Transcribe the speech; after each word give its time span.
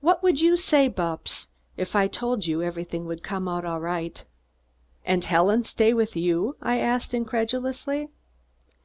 "What 0.00 0.22
would 0.22 0.40
you 0.40 0.56
say, 0.56 0.86
Bupps, 0.88 1.48
if 1.76 1.96
I 1.96 2.06
told 2.06 2.46
you 2.46 2.62
everything 2.62 3.04
would 3.06 3.24
come 3.24 3.48
out 3.48 3.64
all 3.64 3.80
right?" 3.80 4.22
"And 5.04 5.24
Helen 5.24 5.64
stay 5.64 5.92
with 5.92 6.14
you?" 6.14 6.54
I 6.62 6.78
asked 6.78 7.12
incredulously. 7.12 8.08